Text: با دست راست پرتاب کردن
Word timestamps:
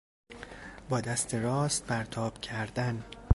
با 0.89 1.01
دست 1.01 1.33
راست 1.35 1.85
پرتاب 1.85 2.41
کردن 2.41 3.03